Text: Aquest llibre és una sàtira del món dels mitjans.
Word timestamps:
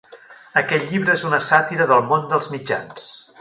Aquest 0.61 0.87
llibre 0.93 1.13
és 1.17 1.25
una 1.31 1.41
sàtira 1.49 1.87
del 1.93 2.09
món 2.13 2.27
dels 2.33 2.51
mitjans. 2.57 3.07